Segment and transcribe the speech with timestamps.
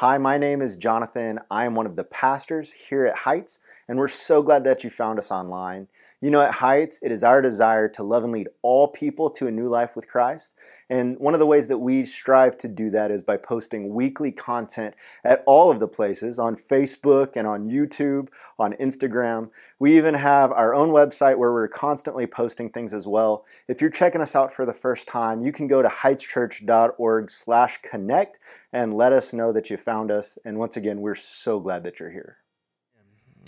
[0.00, 1.40] Hi, my name is Jonathan.
[1.50, 3.58] I am one of the pastors here at Heights,
[3.88, 5.88] and we're so glad that you found us online.
[6.20, 9.46] You know, at Heights, it is our desire to love and lead all people to
[9.46, 10.52] a new life with Christ.
[10.90, 14.32] And one of the ways that we strive to do that is by posting weekly
[14.32, 19.50] content at all of the places on Facebook and on YouTube, on Instagram.
[19.78, 23.44] We even have our own website where we're constantly posting things as well.
[23.68, 27.78] If you're checking us out for the first time, you can go to heightschurch.org slash
[27.88, 28.40] connect
[28.72, 30.36] and let us know that you found us.
[30.44, 32.38] And once again, we're so glad that you're here.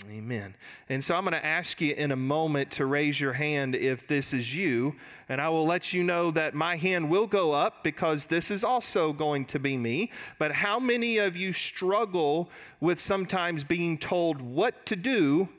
[0.09, 0.55] Amen.
[0.89, 4.07] And so I'm going to ask you in a moment to raise your hand if
[4.07, 4.95] this is you.
[5.29, 8.63] And I will let you know that my hand will go up because this is
[8.63, 10.11] also going to be me.
[10.39, 15.49] But how many of you struggle with sometimes being told what to do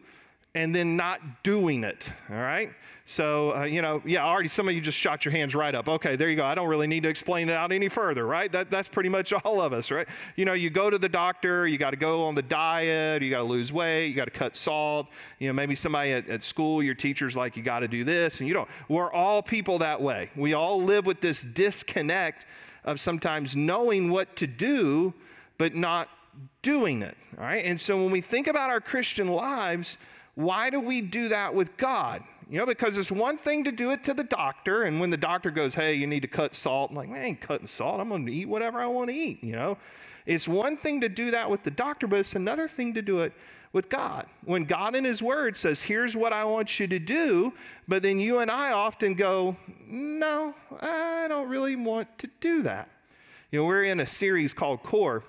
[0.55, 2.11] and then not doing it?
[2.31, 2.71] All right?
[3.05, 5.89] So, uh, you know, yeah, already some of you just shot your hands right up.
[5.89, 6.45] Okay, there you go.
[6.45, 8.51] I don't really need to explain it out any further, right?
[8.53, 10.07] That, that's pretty much all of us, right?
[10.37, 13.31] You know, you go to the doctor, you got to go on the diet, you
[13.31, 15.09] got to lose weight, you got to cut salt.
[15.41, 18.39] You know, maybe somebody at, at school, your teacher's like, you got to do this,
[18.39, 18.69] and you don't.
[18.89, 20.31] We're all people that way.
[20.37, 22.47] We all live with this disconnect
[22.85, 25.13] of sometimes knowing what to do,
[25.59, 26.09] but not
[26.63, 27.65] doing it, all right?
[27.65, 29.99] And so when we think about our Christian lives,
[30.35, 32.23] why do we do that with God?
[32.51, 35.17] You know, because it's one thing to do it to the doctor, and when the
[35.17, 38.01] doctor goes, hey, you need to cut salt, I'm like, I ain't cutting salt.
[38.01, 39.79] I'm going to eat whatever I want to eat, you know.
[40.27, 43.21] It's one thing to do that with the doctor, but it's another thing to do
[43.21, 43.33] it
[43.73, 44.27] with God.
[44.45, 47.53] When God in His Word says, here's what I want you to do,
[47.89, 52.91] but then you and I often go, no, I don't really want to do that.
[53.51, 55.25] You know, we're in a series called Core.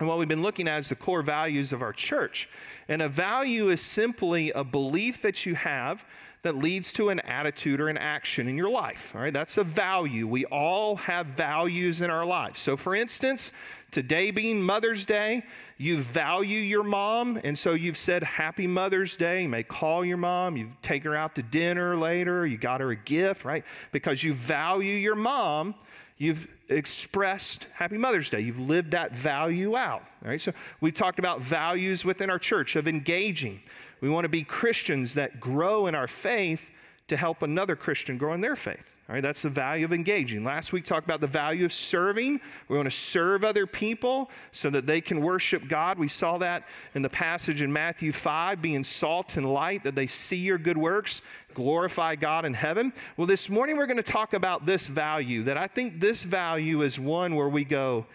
[0.00, 2.48] And what we've been looking at is the core values of our church.
[2.88, 6.04] And a value is simply a belief that you have
[6.42, 9.12] that leads to an attitude or an action in your life.
[9.14, 10.26] All right, that's a value.
[10.26, 12.60] We all have values in our lives.
[12.60, 13.50] So, for instance,
[13.92, 15.44] today being Mother's Day,
[15.78, 19.42] you value your mom, and so you've said Happy Mother's Day.
[19.42, 22.90] You may call your mom, you take her out to dinner later, you got her
[22.90, 23.64] a gift, right?
[23.90, 25.74] Because you value your mom
[26.24, 28.40] You've expressed Happy Mother's Day.
[28.40, 30.02] You've lived that value out.
[30.24, 30.40] All right.
[30.40, 33.60] So we talked about values within our church of engaging.
[34.00, 36.62] We want to be Christians that grow in our faith
[37.08, 38.84] to help another Christian grow in their faith.
[39.06, 40.44] All right, that's the value of engaging.
[40.44, 42.40] Last week talked about the value of serving.
[42.68, 45.98] We want to serve other people so that they can worship God.
[45.98, 50.06] We saw that in the passage in Matthew 5, being salt and light, that they
[50.06, 51.20] see your good works,
[51.52, 52.94] glorify God in heaven.
[53.18, 56.80] Well, this morning we're going to talk about this value, that I think this value
[56.80, 58.06] is one where we go,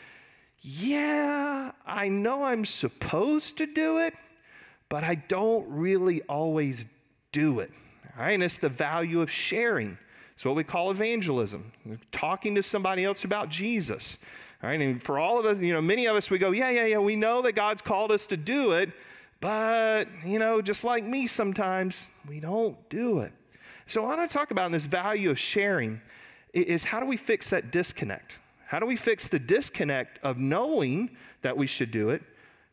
[0.62, 4.16] yeah, I know I'm supposed to do it,
[4.90, 6.88] but I don't really always
[7.32, 7.72] do it.
[8.18, 9.98] All right, and it's the value of sharing.
[10.36, 11.72] It's what we call evangelism,
[12.12, 14.18] talking to somebody else about Jesus.
[14.64, 16.70] All right, and for all of us, you know, many of us, we go, yeah,
[16.70, 18.92] yeah, yeah, we know that God's called us to do it,
[19.42, 23.32] but, you know, just like me sometimes, we don't do it.
[23.88, 26.02] So, what I want to talk about in this value of sharing
[26.54, 28.38] is how do we fix that disconnect?
[28.66, 31.10] How do we fix the disconnect of knowing
[31.42, 32.22] that we should do it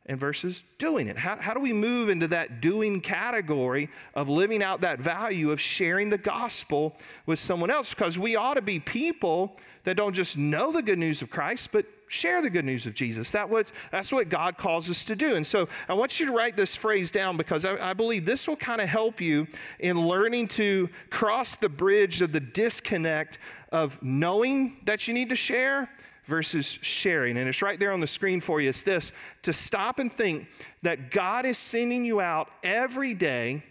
[0.07, 1.19] and versus doing it.
[1.19, 5.61] How, how do we move into that doing category of living out that value of
[5.61, 6.97] sharing the gospel
[7.27, 7.91] with someone else?
[7.91, 11.71] Because we ought to be people that don't just know the good news of Christ,
[11.73, 13.33] but share the good news of Jesus.
[13.33, 15.35] That was, that's what God calls us to do.
[15.35, 18.47] And so I want you to write this phrase down because I, I believe this
[18.47, 19.47] will kind of help you
[19.81, 23.39] in learning to cross the bridge of the disconnect
[23.73, 25.91] of knowing that you need to share
[26.27, 27.37] versus sharing.
[27.37, 28.69] And it's right there on the screen for you.
[28.69, 30.47] It's this to stop and think
[30.83, 33.63] that God is sending you out every day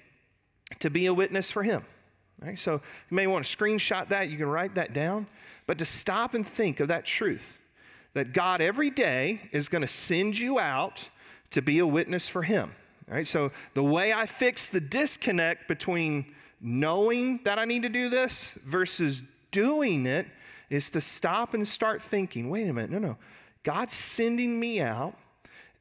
[0.80, 1.86] to be a witness for Him.
[2.42, 2.58] Right?
[2.58, 5.28] So you may want to screenshot that, you can write that down.
[5.68, 7.58] But to stop and think of that truth
[8.14, 11.10] that God every day is going to send you out
[11.52, 12.74] to be a witness for Him.
[13.10, 13.28] All right?
[13.28, 18.54] So the way I fix the disconnect between knowing that I need to do this
[18.66, 19.22] versus
[19.52, 20.28] doing it
[20.70, 23.18] is to stop and start thinking wait a minute, no, no.
[23.64, 25.16] God's sending me out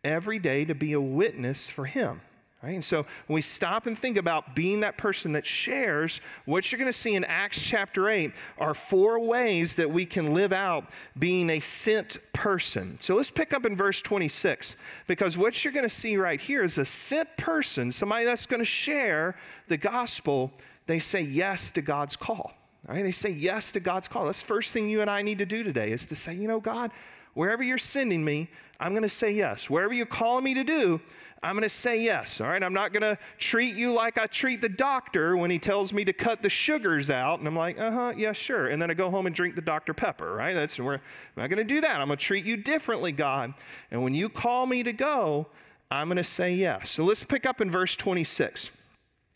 [0.03, 2.21] every day to be a witness for Him.
[2.65, 2.77] Right?
[2.77, 6.79] And so when we stop and think about being that person that shares, what you're
[6.79, 10.89] going to see in Acts chapter 8 are four ways that we can live out
[11.19, 12.97] being a sent person.
[13.01, 14.77] So let's pick up in verse 26
[15.07, 18.63] because what you're going to see right here is a sent person, somebody that's going
[18.63, 19.37] to share
[19.69, 20.51] the gospel,
[20.87, 22.55] they say yes to God's call.
[22.87, 23.03] Right?
[23.03, 24.27] They say yes to God's call.
[24.27, 26.47] That's the first thing you and I need to do today is to say, you
[26.47, 26.91] know, God,
[27.35, 28.49] Wherever you're sending me,
[28.81, 29.69] I'm going to say yes.
[29.69, 31.01] Wherever you're calling me to do,
[31.43, 32.41] I'm going to say yes.
[32.41, 32.63] All right.
[32.63, 36.05] I'm not going to treat you like I treat the doctor when he tells me
[36.05, 37.41] to cut the sugars out.
[37.41, 38.69] And I'm like, uh huh, yeah, sure.
[38.69, 39.93] And then I go home and drink the Dr.
[39.93, 40.55] Pepper, right?
[40.55, 41.01] That's where I'm
[41.43, 42.01] not going to do that.
[42.01, 43.53] I'm going to treat you differently, God.
[43.91, 45.49] And when you call me to go,
[45.91, 46.91] I'm going to say yes.
[46.91, 48.71] So let's pick up in verse 26.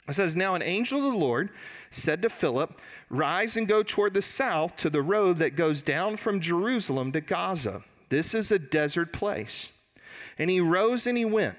[0.09, 1.51] It says, Now an angel of the Lord
[1.91, 2.81] said to Philip,
[3.11, 7.21] Rise and go toward the south to the road that goes down from Jerusalem to
[7.21, 7.83] Gaza.
[8.09, 9.71] This is a desert place.
[10.39, 11.57] And he rose and he went.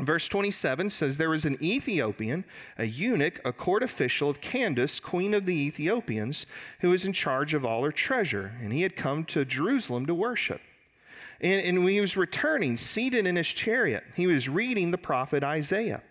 [0.00, 2.44] Verse 27 says, There was an Ethiopian,
[2.76, 6.46] a eunuch, a court official of Candace, queen of the Ethiopians,
[6.80, 8.52] who was in charge of all her treasure.
[8.62, 10.60] And he had come to Jerusalem to worship.
[11.40, 15.42] And, and when he was returning, seated in his chariot, he was reading the prophet
[15.42, 16.02] Isaiah.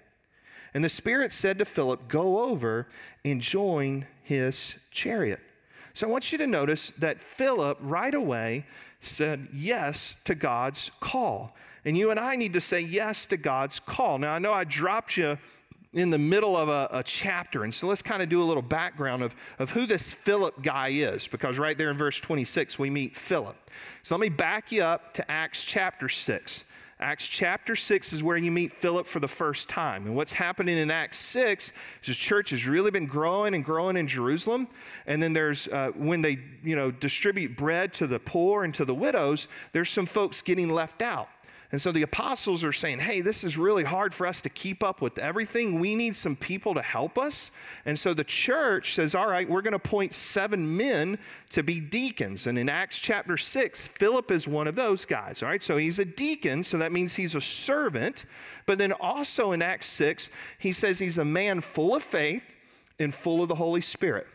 [0.73, 2.87] And the Spirit said to Philip, Go over
[3.23, 5.39] and join his chariot.
[5.93, 8.65] So I want you to notice that Philip right away
[9.01, 11.55] said yes to God's call.
[11.85, 14.19] And you and I need to say yes to God's call.
[14.19, 15.37] Now, I know I dropped you
[15.93, 17.63] in the middle of a, a chapter.
[17.63, 20.89] And so let's kind of do a little background of, of who this Philip guy
[20.89, 23.55] is, because right there in verse 26, we meet Philip.
[24.03, 26.63] So let me back you up to Acts chapter 6.
[26.99, 30.07] Acts chapter 6 is where you meet Philip for the first time.
[30.07, 31.71] And what's happening in Acts 6 is
[32.07, 34.67] the church has really been growing and growing in Jerusalem.
[35.05, 38.83] And then there's, uh, when they, you know, distribute bread to the poor and to
[38.83, 41.29] the widows, there's some folks getting left out.
[41.69, 44.81] And so the apostles are saying, hey, this is really hard for us to keep
[44.81, 45.81] up with everything.
[45.81, 47.51] We need some people to help us.
[47.85, 51.19] And so the church says, all right, we're going to appoint seven men
[51.49, 52.47] to be deacons.
[52.47, 55.43] And in Acts chapter 6, Philip is one of those guys.
[55.43, 58.25] All right, so he's a deacon, so that means he's a servant.
[58.65, 60.29] But then also in Acts 6,
[60.59, 62.43] he says he's a man full of faith
[62.97, 64.27] and full of the Holy Spirit.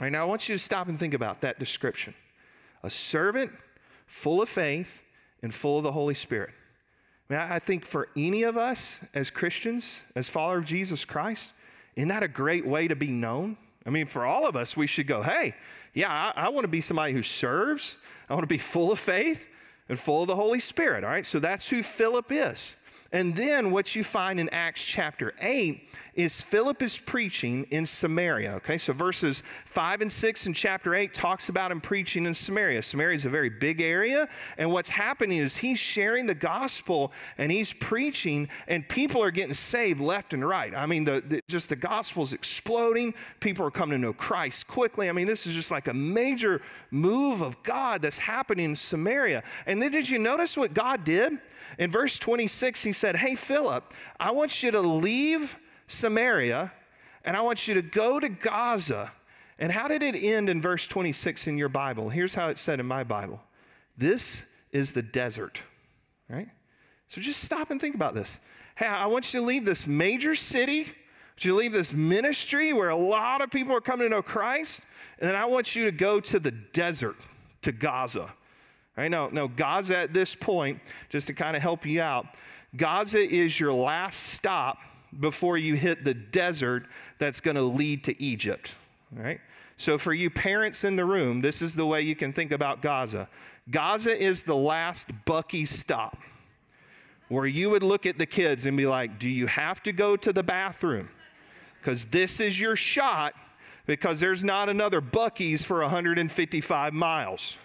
[0.00, 2.14] All right, now I want you to stop and think about that description
[2.84, 3.50] a servant
[4.06, 5.02] full of faith
[5.42, 6.50] and full of the Holy Spirit.
[7.28, 11.52] I, mean, I think for any of us as Christians, as followers of Jesus Christ,
[11.96, 13.56] isn't that a great way to be known?
[13.84, 15.54] I mean, for all of us, we should go, hey,
[15.94, 17.96] yeah, I, I want to be somebody who serves.
[18.28, 19.46] I want to be full of faith
[19.88, 21.04] and full of the Holy Spirit.
[21.04, 22.74] All right, so that's who Philip is.
[23.10, 28.54] And then what you find in Acts chapter 8 is Philip is preaching in Samaria.
[28.54, 32.82] Okay, so verses 5 and 6 in chapter 8 talks about him preaching in Samaria.
[32.82, 34.28] Samaria is a very big area,
[34.58, 39.54] and what's happening is he's sharing the gospel and he's preaching, and people are getting
[39.54, 40.74] saved left and right.
[40.74, 43.14] I mean, the, the just the gospel is exploding.
[43.40, 45.08] People are coming to know Christ quickly.
[45.08, 46.60] I mean, this is just like a major
[46.90, 49.44] move of God that's happening in Samaria.
[49.66, 51.38] And then did you notice what God did?
[51.78, 55.56] In verse 26, he said, Hey, Philip, I want you to leave
[55.86, 56.72] Samaria,
[57.24, 59.12] and I want you to go to Gaza.
[59.58, 62.08] And how did it end in verse 26 in your Bible?
[62.10, 63.40] Here's how it said in my Bible
[63.96, 64.42] This
[64.72, 65.62] is the desert,
[66.28, 66.48] right?
[67.08, 68.38] So just stop and think about this.
[68.76, 70.92] Hey, I want you to leave this major city,
[71.40, 74.82] you leave this ministry where a lot of people are coming to know Christ,
[75.18, 77.16] and then I want you to go to the desert,
[77.62, 78.32] to Gaza.
[78.96, 79.08] Right?
[79.08, 82.26] No, Gaza at this point, just to kind of help you out,
[82.76, 84.78] Gaza is your last stop
[85.20, 86.86] before you hit the desert
[87.18, 88.74] that's going to lead to Egypt.
[89.12, 89.40] Right?
[89.76, 92.82] So, for you parents in the room, this is the way you can think about
[92.82, 93.28] Gaza.
[93.70, 96.18] Gaza is the last Bucky stop
[97.28, 100.16] where you would look at the kids and be like, Do you have to go
[100.16, 101.08] to the bathroom?
[101.80, 103.34] Because this is your shot
[103.86, 107.56] because there's not another Buc-ee's for 155 miles.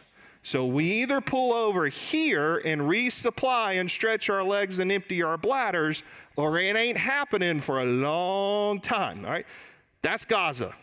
[0.43, 5.37] So we either pull over here and resupply and stretch our legs and empty our
[5.37, 6.03] bladders,
[6.35, 9.23] or it ain't happening for a long time.
[9.23, 9.45] All right?
[10.01, 10.75] That's Gaza.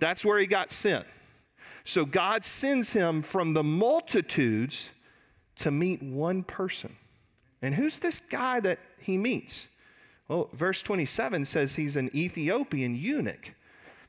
[0.00, 1.06] That's where he got sent.
[1.84, 4.90] So God sends him from the multitudes
[5.56, 6.96] to meet one person.
[7.62, 9.68] And who's this guy that he meets?
[10.26, 13.52] Well, verse 27 says he's an Ethiopian eunuch.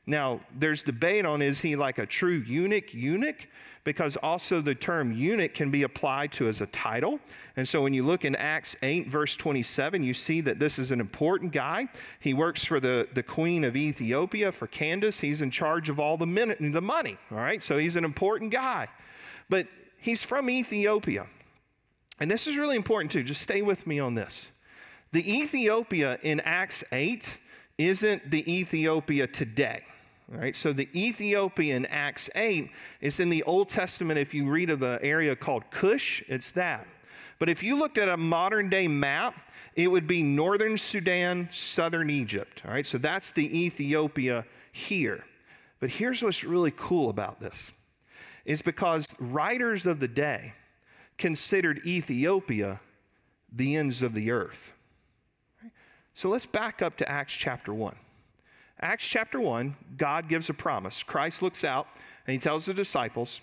[0.06, 3.48] Now, there's debate on is he like a true eunuch eunuch?
[3.84, 7.18] Because also the term eunuch can be applied to as a title.
[7.56, 10.92] And so when you look in Acts 8, verse 27, you see that this is
[10.92, 11.88] an important guy.
[12.20, 15.20] He works for the, the queen of Ethiopia, for Candace.
[15.20, 17.62] He's in charge of all the, min- the money, all right?
[17.62, 18.88] So he's an important guy.
[19.48, 19.66] But
[19.98, 21.26] he's from Ethiopia.
[22.20, 23.24] And this is really important too.
[23.24, 24.46] Just stay with me on this.
[25.10, 27.38] The Ethiopia in Acts 8
[27.78, 29.82] isn't the Ethiopia today.
[30.32, 30.56] Right?
[30.56, 32.70] So the Ethiopian, Acts 8
[33.02, 34.18] is in the Old Testament.
[34.18, 36.86] If you read of the area called Cush, it's that.
[37.38, 39.34] But if you looked at a modern day map,
[39.74, 42.62] it would be northern Sudan, southern Egypt.
[42.64, 45.24] All right, so that's the Ethiopia here.
[45.80, 47.72] But here's what's really cool about this
[48.46, 50.54] is because writers of the day
[51.18, 52.80] considered Ethiopia
[53.52, 54.72] the ends of the earth.
[56.14, 57.94] So let's back up to Acts chapter 1.
[58.82, 61.04] Acts chapter 1, God gives a promise.
[61.04, 61.86] Christ looks out
[62.26, 63.40] and he tells the disciples,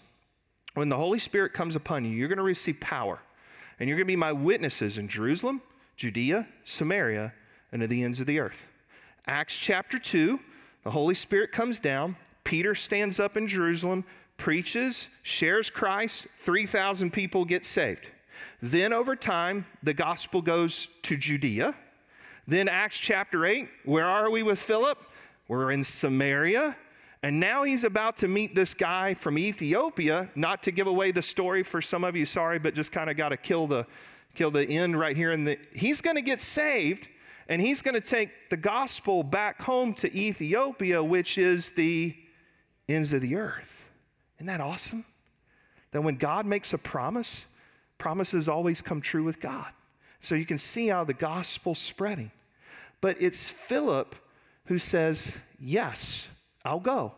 [0.74, 3.20] When the Holy Spirit comes upon you, you're going to receive power.
[3.80, 5.62] And you're going to be my witnesses in Jerusalem,
[5.96, 7.34] Judea, Samaria,
[7.72, 8.68] and to the ends of the earth.
[9.28, 10.38] Acts chapter 2,
[10.84, 12.18] the Holy Spirit comes down.
[12.44, 14.04] Peter stands up in Jerusalem,
[14.36, 16.28] preaches, shares Christ.
[16.42, 18.08] 3,000 people get saved.
[18.62, 21.76] Then, over time, the gospel goes to Judea.
[22.46, 24.98] Then, Acts chapter 8, where are we with Philip?
[25.50, 26.78] We're in Samaria.
[27.22, 31.22] And now he's about to meet this guy from Ethiopia, not to give away the
[31.22, 33.86] story for some of you, sorry, but just kind of got to kill the
[34.36, 35.32] kill the end right here.
[35.32, 37.10] And he's going to get saved,
[37.50, 42.16] and he's going to take the gospel back home to Ethiopia, which is the
[42.88, 43.86] ends of the earth.
[44.38, 45.04] Isn't that awesome?
[45.92, 47.46] That when God makes a promise,
[47.98, 49.68] promises always come true with God.
[50.22, 52.32] So you can see how the gospel's spreading.
[53.02, 54.16] But it's Philip
[54.70, 56.26] who says, Yes,
[56.64, 57.12] I'll go.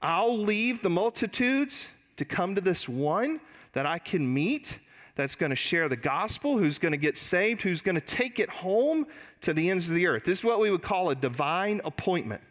[0.00, 3.40] I'll leave the multitudes to come to this one
[3.72, 4.78] that I can meet
[5.16, 8.38] that's going to share the gospel, who's going to get saved, who's going to take
[8.38, 9.06] it home
[9.40, 10.24] to the ends of the earth.
[10.24, 12.42] This is what we would call a divine appointment.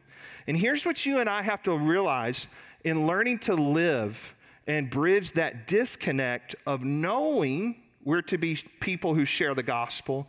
[0.48, 2.48] And here's what you and I have to realize
[2.84, 9.26] in learning to live and bridge that disconnect of knowing we're to be people who
[9.26, 10.28] share the gospel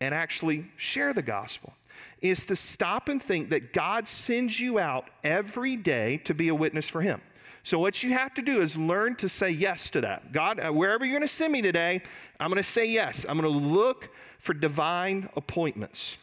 [0.00, 1.72] and actually share the gospel
[2.20, 6.54] is to stop and think that God sends you out every day to be a
[6.54, 7.20] witness for Him.
[7.64, 10.32] So, what you have to do is learn to say yes to that.
[10.32, 12.02] God, uh, wherever you're going to send me today,
[12.40, 13.24] I'm going to say yes.
[13.28, 16.16] I'm going to look for divine appointments.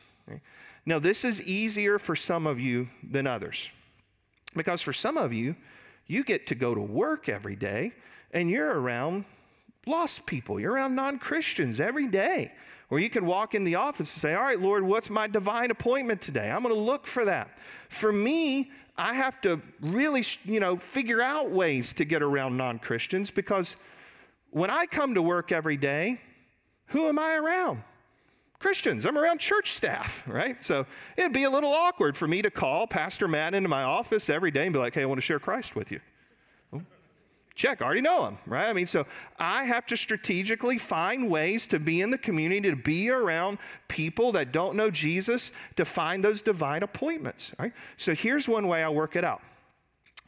[0.86, 3.70] Now, this is easier for some of you than others.
[4.56, 5.56] Because for some of you,
[6.08, 7.94] you get to go to work every day
[8.32, 9.26] and you're around
[9.86, 10.60] lost people.
[10.60, 12.52] You're around non Christians every day.
[12.90, 15.72] Or you could walk in the office and say, All right, Lord, what's my divine
[15.72, 16.50] appointment today?
[16.50, 17.58] I'm going to look for that.
[17.90, 22.80] For me, I have to really, you know, figure out ways to get around non
[22.80, 23.76] Christians because
[24.50, 26.20] when I come to work every day,
[26.88, 27.84] who am I around?
[28.60, 29.06] Christians.
[29.06, 30.62] I'm around church staff, right?
[30.62, 34.30] So it'd be a little awkward for me to call Pastor Matt into my office
[34.30, 36.02] every day and be like, hey, I want to share Christ with you.
[37.60, 38.70] Check, I already know them, right?
[38.70, 39.06] I mean, so
[39.38, 43.58] I have to strategically find ways to be in the community, to be around
[43.90, 47.74] people that don't know Jesus, to find those divine appointments, right?
[47.98, 49.42] So here's one way I work it out.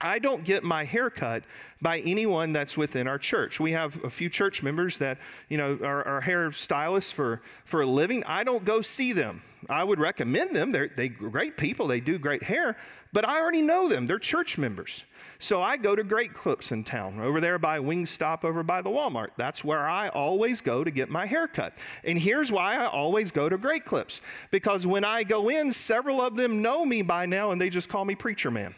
[0.02, 1.44] I don't get my hair cut
[1.82, 3.60] by anyone that's within our church.
[3.60, 7.82] We have a few church members that, you know, are, are hair stylists for, for
[7.82, 8.24] a living.
[8.26, 9.44] I don't go see them.
[9.70, 10.72] I would recommend them.
[10.72, 11.88] They're they great people.
[11.88, 12.78] They do great hair,
[13.14, 14.08] but I already know them.
[14.08, 15.06] They're church members.
[15.38, 18.90] So I go to Great Clips in town, over there by Wingstop, over by the
[18.90, 19.30] Walmart.
[19.38, 21.74] That's where I always go to get my hair cut.
[22.04, 26.22] And here's why I always go to Great Clips because when I go in, several
[26.22, 28.76] of them know me by now and they just call me Preacher Man.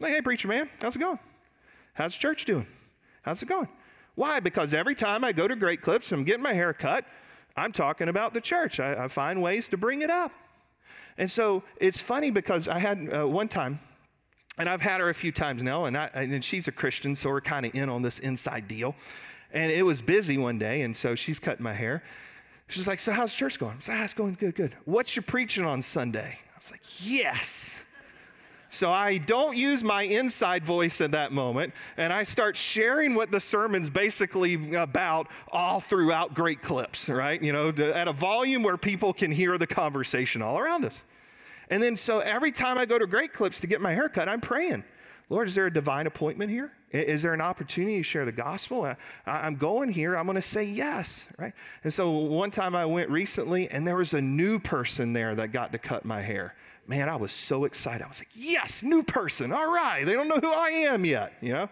[0.00, 1.18] Like, hey, preacher man, how's it going?
[1.94, 2.66] How's the church doing?
[3.22, 3.68] How's it going?
[4.14, 4.40] Why?
[4.40, 7.04] Because every time I go to Great Clips I'm getting my hair cut,
[7.56, 8.78] I'm talking about the church.
[8.80, 10.32] I, I find ways to bring it up.
[11.18, 13.80] And so it's funny because I had uh, one time,
[14.56, 17.30] and I've had her a few times now, and, I, and she's a Christian, so
[17.30, 18.94] we're kind of in on this inside deal.
[19.52, 22.04] And it was busy one day, and so she's cutting my hair.
[22.68, 23.76] She's like, So, how's church going?
[23.78, 24.76] I said, ah, It's going good, good.
[24.84, 26.38] What's your preaching on Sunday?
[26.54, 27.78] I was like, Yes.
[28.70, 33.30] So I don't use my inside voice at that moment, and I start sharing what
[33.30, 37.42] the sermon's basically about all throughout great clips, right?
[37.42, 41.04] You know, at a volume where people can hear the conversation all around us.
[41.70, 44.40] And then, so every time I go to Great Clips to get my haircut, I'm
[44.40, 44.84] praying,
[45.28, 46.72] Lord, is there a divine appointment here?
[46.90, 48.84] Is there an opportunity to share the gospel?
[49.26, 50.16] I, am going here.
[50.16, 51.52] I'm going to say yes, right?
[51.84, 55.52] And so one time I went recently, and there was a new person there that
[55.52, 56.54] got to cut my hair
[56.88, 58.02] man, I was so excited.
[58.02, 59.52] I was like, yes, new person.
[59.52, 60.04] All right.
[60.04, 61.68] They don't know who I am yet, you know?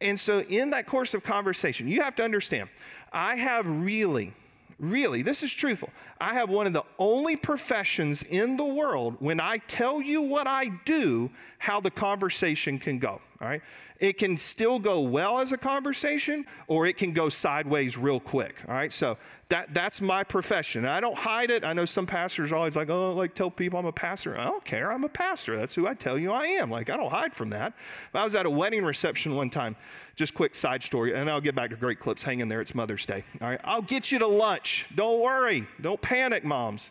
[0.00, 2.70] And so, in that course of conversation, you have to understand,
[3.12, 4.32] I have really,
[4.78, 5.90] really, this is truthful.
[6.20, 10.46] I have one of the only professions in the world when I tell you what
[10.46, 13.20] I do, how the conversation can go.
[13.40, 13.62] All right.
[14.00, 18.54] It can still go well as a conversation, or it can go sideways real quick.
[18.66, 18.92] All right.
[18.92, 19.16] So
[19.50, 20.86] that, that's my profession.
[20.86, 21.64] I don't hide it.
[21.64, 24.38] I know some pastors are always like, oh, like tell people I'm a pastor.
[24.38, 24.92] I don't care.
[24.92, 25.58] I'm a pastor.
[25.58, 26.70] That's who I tell you I am.
[26.70, 27.74] Like, I don't hide from that.
[28.14, 29.76] I was at a wedding reception one time.
[30.16, 32.22] Just quick side story, and I'll get back to great clips.
[32.22, 32.60] Hang in there.
[32.60, 33.24] It's Mother's Day.
[33.40, 33.60] All right.
[33.64, 34.86] I'll get you to lunch.
[34.94, 35.66] Don't worry.
[35.80, 36.90] Don't panic, moms.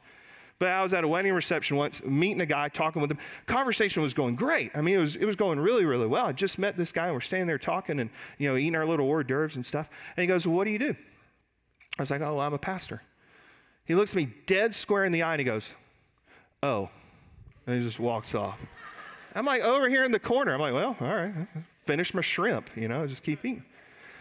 [0.60, 3.18] But I was at a wedding reception once, meeting a guy, talking with him.
[3.48, 4.72] Conversation was going great.
[4.74, 6.26] I mean, it was, it was going really, really well.
[6.26, 8.86] I just met this guy, and we're standing there talking and, you know, eating our
[8.86, 9.90] little hors d'oeuvres and stuff.
[10.16, 10.96] And he goes, well, what do you do?
[11.98, 13.02] I was like, oh, I'm a pastor.
[13.86, 15.74] He looks me dead square in the eye and he goes,
[16.62, 16.90] oh.
[17.66, 18.60] And he just walks off.
[19.36, 20.54] I'm like, over here in the corner.
[20.54, 21.34] I'm like, well, all right,
[21.86, 23.64] finish my shrimp, you know, just keep eating.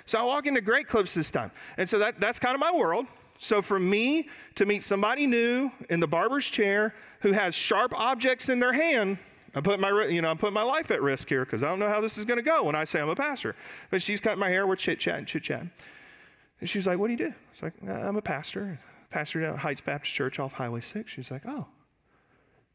[0.06, 1.50] So I walk into Great Clips this time.
[1.76, 3.06] And so that, that's kind of my world.
[3.38, 8.48] So for me to meet somebody new in the barber's chair who has sharp objects
[8.48, 9.18] in their hand,
[9.54, 11.78] I'm putting my, you know, I'm putting my life at risk here because I don't
[11.78, 13.54] know how this is going to go when I say I'm a pastor.
[13.90, 15.70] But she's cutting my hair, we're chit chatting, chit chatting.
[16.60, 17.34] And she's like, What do you do?
[17.52, 18.78] It's like, uh, I'm a pastor,
[19.10, 21.10] pastor at Heights Baptist Church off Highway 6.
[21.10, 21.66] She's like, Oh.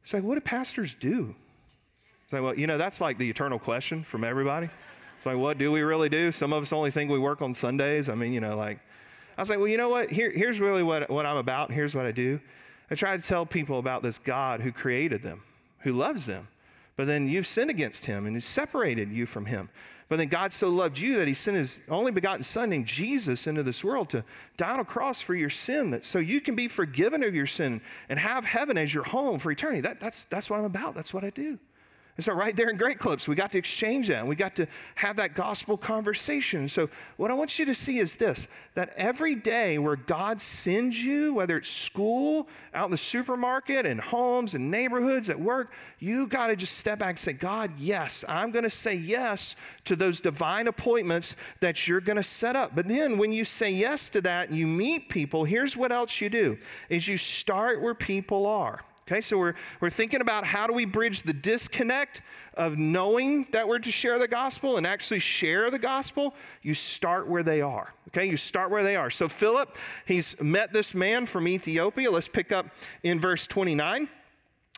[0.04, 1.36] She's like, What do pastors do?
[2.24, 4.70] It's like, Well, you know, that's like the eternal question from everybody.
[5.18, 6.32] It's like, What do we really do?
[6.32, 8.08] Some of us only think we work on Sundays.
[8.10, 8.80] I mean, you know, like,
[9.38, 10.12] I was like, well, you know what?
[10.12, 11.72] Here, here's really what, what I'm about.
[11.72, 12.40] Here's what I do.
[12.92, 15.44] I try to tell people about this God who created them,
[15.80, 16.48] who loves them.
[16.96, 19.70] But then you've sinned against him and he's separated you from him.
[20.10, 23.48] But then God so loved you that he sent his only begotten son named Jesus
[23.48, 24.24] into this world to
[24.58, 27.48] die on a cross for your sin, that so you can be forgiven of your
[27.48, 29.82] sin and have heaven as your home for eternity.
[29.82, 30.94] That, that's, that's what I'm about.
[30.94, 31.58] That's what I do.
[32.16, 34.56] And so, right there in Great Clips, we got to exchange that and we got
[34.58, 36.70] to have that gospel conversation.
[36.70, 41.04] So, what I want you to see is this that every day where God sends
[41.04, 46.28] you, whether it's school, out in the supermarket, and homes and neighborhoods, at work, you
[46.28, 49.56] got to just step back and say, God, yes, I'm going to say yes
[49.86, 52.76] to those divine appointments that you're going to set up.
[52.76, 56.22] But then, when you say yes to that and you meet people, here's what else
[56.22, 58.82] you do is you start where people are.
[59.06, 62.22] Okay, so we're, we're thinking about how do we bridge the disconnect
[62.54, 66.34] of knowing that we're to share the gospel and actually share the gospel.
[66.62, 67.94] You start where they are.
[68.10, 69.10] Okay, you start where they are.
[69.10, 72.10] So Philip, he's met this man from Ethiopia.
[72.10, 72.68] Let's pick up
[73.04, 74.08] in verse 29.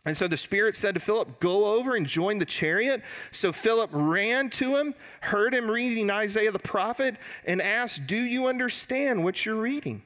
[0.06, 3.02] And so the Spirit said to Philip, Go over and join the chariot.
[3.30, 8.46] So Philip ran to him, heard him reading Isaiah the prophet, and asked, Do you
[8.46, 10.02] understand what you're reading?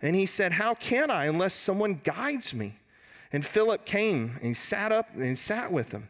[0.00, 2.76] And he said, How can I unless someone guides me?
[3.32, 6.08] And Philip came and he sat up and sat with them.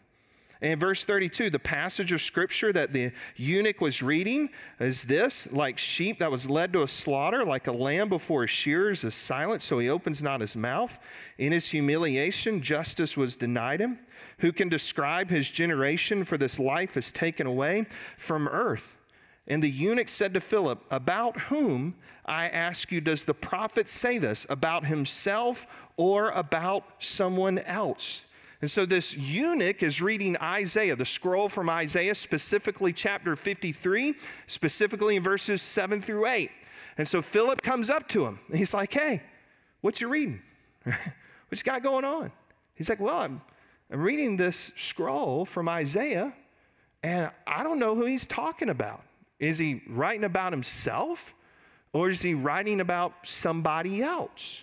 [0.62, 4.49] And in verse 32, the passage of scripture that the eunuch was reading
[4.79, 8.50] is this like sheep that was led to a slaughter, like a lamb before his
[8.50, 11.00] shearers is silent, so he opens not his mouth.
[11.37, 13.99] In his humiliation, justice was denied him.
[14.38, 16.25] Who can describe his generation?
[16.25, 18.97] For this life is taken away from earth.
[19.48, 24.18] And the eunuch said to Philip, About whom, I ask you, does the prophet say
[24.18, 24.46] this?
[24.48, 28.22] About himself or about someone else?
[28.61, 34.14] And so this eunuch is reading Isaiah, the scroll from Isaiah, specifically chapter 53,
[34.46, 36.48] specifically in verses 7 through 8.
[36.96, 38.38] And so Philip comes up to him.
[38.48, 39.22] And he's like, Hey,
[39.81, 40.40] what you reading?
[40.85, 40.94] what
[41.50, 42.31] you got going on?
[42.76, 43.42] He's like, Well, I'm,
[43.90, 46.33] I'm reading this scroll from Isaiah,
[47.02, 49.02] and I don't know who he's talking about.
[49.42, 51.35] Is he writing about himself
[51.92, 54.61] or is he writing about somebody else?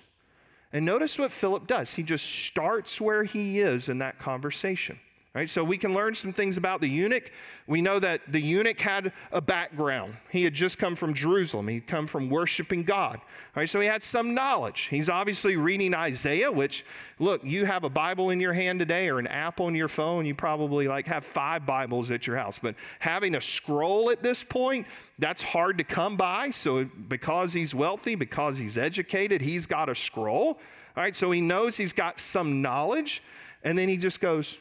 [0.71, 1.95] And notice what Philip does.
[1.95, 4.97] He just starts where he is in that conversation.
[5.35, 5.47] Right?
[5.47, 7.31] So we can learn some things about the eunuch.
[7.67, 10.15] We know that the eunuch had a background.
[10.31, 11.67] He had just come from Jerusalem.
[11.67, 13.21] He'd come from worshiping God.
[13.55, 13.69] Right?
[13.69, 14.87] So he had some knowledge.
[14.89, 16.83] He's obviously reading Isaiah, which,
[17.19, 20.25] look, you have a Bible in your hand today or an app on your phone.
[20.25, 22.57] You probably like have five Bibles at your house.
[22.59, 24.87] But having a scroll at this point,
[25.19, 26.49] that's hard to come by.
[26.49, 30.59] So because he's wealthy, because he's educated, he's got a scroll.
[30.97, 33.21] All right, so he knows he's got some knowledge.
[33.63, 34.57] And then he just goes,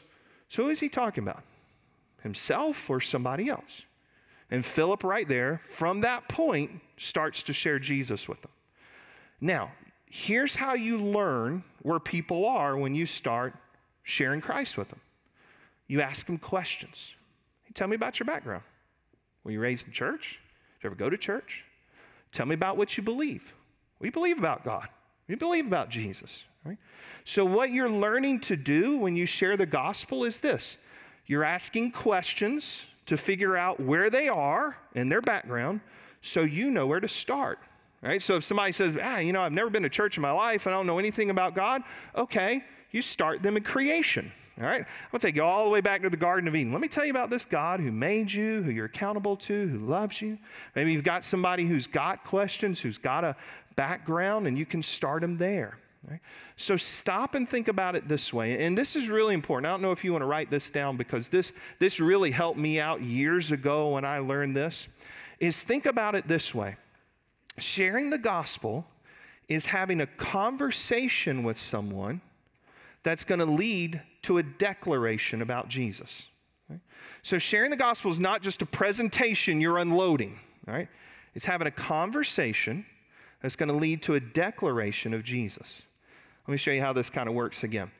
[0.49, 1.43] so who is he talking about?
[2.23, 3.83] Himself or somebody else?
[4.51, 8.51] And Philip, right there, from that point, starts to share Jesus with them.
[9.39, 9.71] Now,
[10.07, 13.53] here's how you learn where people are when you start
[14.03, 14.99] sharing Christ with them.
[15.87, 17.13] You ask them questions.
[17.63, 18.63] Hey, tell me about your background.
[19.43, 20.39] Were you raised in church?
[20.77, 21.63] Did you ever go to church?
[22.31, 23.53] Tell me about what you believe.
[23.97, 24.87] What do you believe about God?
[25.27, 26.43] Do you believe about Jesus?
[26.65, 26.77] Right?
[27.23, 30.77] So, what you're learning to do when you share the gospel is this
[31.25, 35.81] you're asking questions to figure out where they are in their background
[36.21, 37.59] so you know where to start.
[38.01, 38.21] Right?
[38.21, 40.65] So, if somebody says, ah, you know, I've never been to church in my life,
[40.65, 41.83] and I don't know anything about God,
[42.15, 44.31] okay, you start them in creation.
[44.59, 44.81] All right?
[44.81, 46.73] I'm to take you all the way back to the Garden of Eden.
[46.73, 49.79] Let me tell you about this God who made you, who you're accountable to, who
[49.79, 50.37] loves you.
[50.75, 53.37] Maybe you've got somebody who's got questions, who's got a
[53.75, 55.77] background, and you can start them there.
[56.07, 56.21] Right?
[56.55, 58.65] So stop and think about it this way.
[58.65, 59.67] And this is really important.
[59.67, 62.57] I don't know if you want to write this down because this, this really helped
[62.57, 64.87] me out years ago when I learned this.
[65.39, 66.77] Is think about it this way
[67.57, 68.85] sharing the gospel
[69.47, 72.21] is having a conversation with someone
[73.03, 76.23] that's going to lead to a declaration about Jesus.
[76.69, 76.79] Right?
[77.23, 80.87] So, sharing the gospel is not just a presentation you're unloading, right?
[81.33, 82.85] It's having a conversation
[83.41, 85.81] that's going to lead to a declaration of Jesus.
[86.47, 87.91] Let me show you how this kind of works again.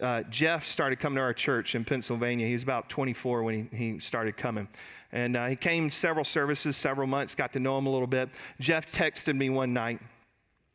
[0.00, 2.46] Uh, Jeff started coming to our church in Pennsylvania.
[2.46, 4.68] He was about 24 when he, he started coming.
[5.10, 8.28] And uh, he came several services, several months, got to know him a little bit.
[8.60, 10.00] Jeff texted me one night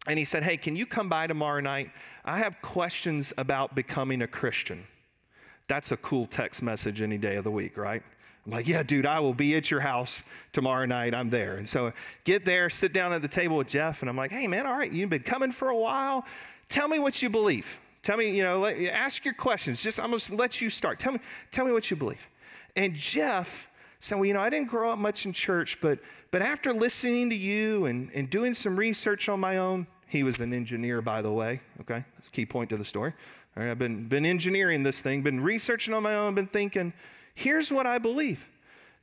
[0.08, 1.92] and he said, Hey, can you come by tomorrow night?
[2.26, 4.86] I have questions about becoming a Christian.
[5.68, 8.04] That's a cool text message any day of the week, right?
[8.46, 11.16] I'm like, yeah, dude, I will be at your house tomorrow night.
[11.16, 11.56] I'm there.
[11.56, 11.94] And so
[12.26, 14.78] get there, sit down at the table with Jeff, and I'm like, hey, man, all
[14.78, 16.26] right, you've been coming for a while.
[16.74, 17.68] Tell me what you believe.
[18.02, 19.80] Tell me, you know, let, ask your questions.
[19.80, 21.00] Just I'm gonna let you start.
[21.00, 21.20] Tell me,
[21.52, 22.28] tell me what you believe.
[22.76, 23.68] And Jeff
[24.00, 26.00] said, well, you know, I didn't grow up much in church, but
[26.32, 30.40] but after listening to you and, and doing some research on my own, he was
[30.40, 31.62] an engineer, by the way.
[31.82, 33.14] Okay, that's a key point to the story.
[33.56, 36.92] All right, I've been been engineering this thing, been researching on my own, been thinking,
[37.36, 38.44] here's what I believe: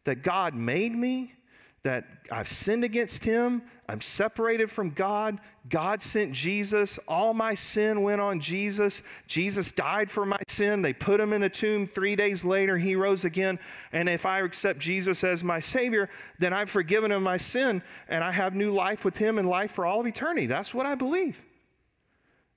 [0.02, 1.35] that God made me
[1.83, 3.62] that I've sinned against him.
[3.88, 5.40] I'm separated from God.
[5.69, 6.99] God sent Jesus.
[7.09, 9.03] All my sin went on Jesus.
[9.27, 10.83] Jesus died for my sin.
[10.83, 11.87] They put him in a tomb.
[11.87, 13.59] Three days later, he rose again.
[13.93, 18.23] And if I accept Jesus as my Savior, then I've forgiven him my sin and
[18.23, 20.47] I have new life with him and life for all of eternity.
[20.47, 21.40] That's what I believe.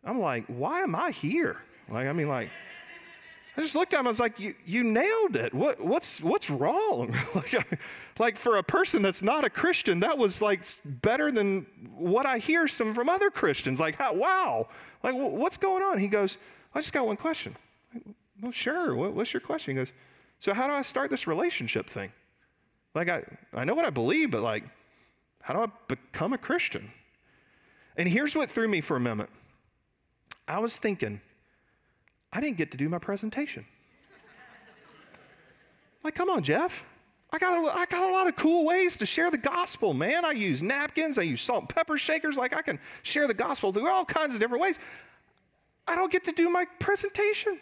[0.03, 1.57] I'm like, why am I here?
[1.89, 2.49] Like, I mean, like,
[3.55, 4.07] I just looked at him.
[4.07, 5.53] I was like, "You, you nailed it.
[5.53, 7.79] What, what's, what's wrong?" like,
[8.17, 12.39] like for a person that's not a Christian, that was like better than what I
[12.39, 13.79] hear some from other Christians.
[13.79, 14.67] Like, how, wow,
[15.03, 15.99] like what's going on?
[15.99, 16.37] He goes,
[16.73, 17.55] "I just got one question."
[18.41, 18.95] well, sure.
[18.95, 19.75] What, what's your question?
[19.75, 19.93] He goes,
[20.39, 22.11] "So how do I start this relationship thing?"
[22.95, 24.63] Like, I, I know what I believe, but like,
[25.41, 26.91] how do I become a Christian?
[27.97, 29.29] And here's what threw me for a moment.
[30.47, 31.21] I was thinking
[32.33, 33.65] I didn't get to do my presentation.
[36.03, 36.83] like, come on, Jeff.
[37.31, 40.25] I got, a, I got a lot of cool ways to share the gospel, man.
[40.25, 42.37] I use napkins, I use salt and pepper shakers.
[42.37, 44.79] Like, I can share the gospel through all kinds of different ways.
[45.87, 47.59] I don't get to do my presentation.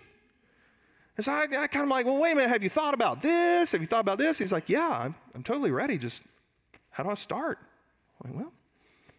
[1.18, 3.22] And so I, I kind of like, well, wait a minute, have you thought about
[3.22, 3.74] this?
[3.74, 4.38] Have you thought about this?
[4.38, 5.98] He's like, yeah, I'm, I'm totally ready.
[5.98, 6.24] Just
[6.92, 7.60] how do I start?
[8.24, 8.54] I'm like, well,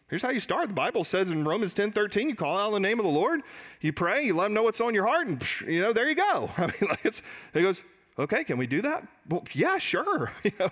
[0.09, 0.69] Here's how you start.
[0.69, 3.41] The Bible says in Romans 10 13, you call out the name of the Lord,
[3.81, 6.15] you pray, you let him know what's on your heart, and you know, there you
[6.15, 6.51] go.
[6.59, 7.23] I mean, like it's,
[7.55, 7.83] he goes,
[8.19, 9.07] okay, can we do that?
[9.29, 10.33] Well, yeah, sure.
[10.45, 10.71] you, know,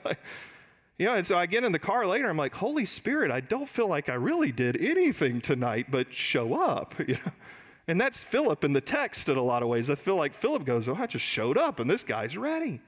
[0.99, 3.41] you know, and so I get in the car later, I'm like, Holy Spirit, I
[3.41, 6.95] don't feel like I really did anything tonight but show up.
[7.09, 7.33] You know?
[7.89, 9.91] And that's Philip in the text in a lot of ways.
[9.91, 12.81] I feel like Philip goes, Oh, I just showed up and this guy's ready.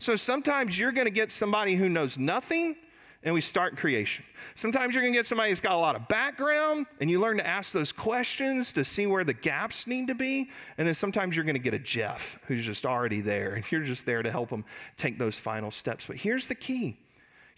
[0.00, 2.74] So sometimes you're going to get somebody who knows nothing
[3.22, 4.24] and we start creation.
[4.54, 7.36] Sometimes you're going to get somebody who's got a lot of background and you learn
[7.36, 10.48] to ask those questions to see where the gaps need to be.
[10.78, 13.84] And then sometimes you're going to get a Jeff who's just already there and you're
[13.84, 14.64] just there to help them
[14.96, 16.06] take those final steps.
[16.06, 16.98] But here's the key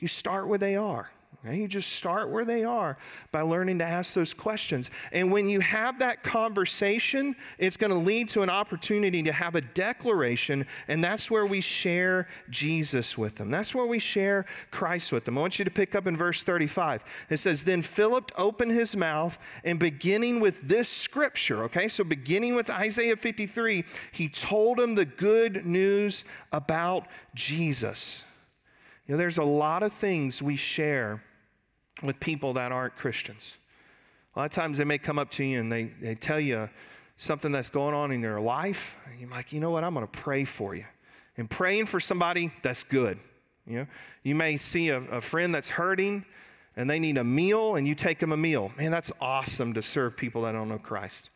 [0.00, 1.10] you start where they are.
[1.44, 1.58] Okay?
[1.58, 2.96] You just start where they are
[3.32, 4.90] by learning to ask those questions.
[5.10, 9.54] And when you have that conversation, it's going to lead to an opportunity to have
[9.54, 13.50] a declaration, and that's where we share Jesus with them.
[13.50, 15.36] That's where we share Christ with them.
[15.36, 17.02] I want you to pick up in verse 35.
[17.28, 22.54] It says, Then Philip opened his mouth, and beginning with this scripture, okay, so beginning
[22.54, 28.22] with Isaiah 53, he told him the good news about Jesus.
[29.06, 31.22] You know, there's a lot of things we share
[32.02, 33.54] with people that aren't Christians.
[34.34, 36.68] A lot of times they may come up to you and they, they tell you
[37.16, 38.96] something that's going on in their life.
[39.10, 39.84] And you're like, you know what?
[39.84, 40.84] I'm going to pray for you.
[41.36, 43.18] And praying for somebody, that's good.
[43.66, 43.86] You know,
[44.22, 46.24] you may see a, a friend that's hurting
[46.76, 48.72] and they need a meal and you take them a meal.
[48.76, 51.30] Man, that's awesome to serve people that don't know Christ.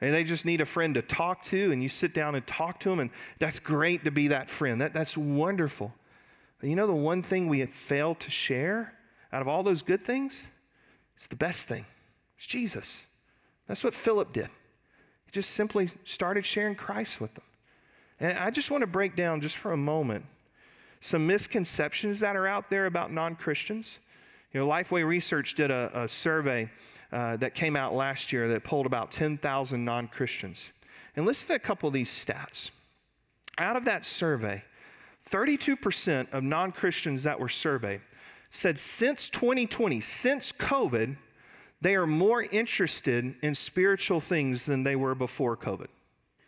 [0.00, 2.80] And they just need a friend to talk to, and you sit down and talk
[2.80, 4.82] to them, and that's great to be that friend.
[4.82, 5.90] That, that's wonderful.
[6.62, 8.94] You know the one thing we fail to share
[9.32, 10.44] out of all those good things,
[11.14, 11.84] it's the best thing.
[12.38, 13.04] It's Jesus.
[13.66, 14.48] That's what Philip did.
[15.26, 17.44] He just simply started sharing Christ with them.
[18.20, 20.24] And I just want to break down just for a moment
[21.00, 23.98] some misconceptions that are out there about non Christians.
[24.52, 26.70] You know, Lifeway Research did a, a survey
[27.12, 30.70] uh, that came out last year that polled about 10,000 non Christians.
[31.14, 32.70] And listen to a couple of these stats.
[33.58, 34.64] Out of that survey,
[35.30, 38.00] 32% of non Christians that were surveyed
[38.50, 41.16] said since 2020, since COVID,
[41.80, 45.88] they are more interested in spiritual things than they were before COVID.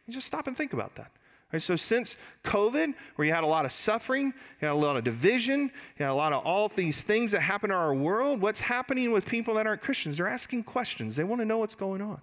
[0.06, 1.10] You just stop and think about that.
[1.52, 4.96] Right, so since COVID, where you had a lot of suffering, you had a lot
[4.98, 8.42] of division, you had a lot of all these things that happen in our world,
[8.42, 10.18] what's happening with people that aren't Christians?
[10.18, 11.16] They're asking questions.
[11.16, 12.20] They want to know what's going on.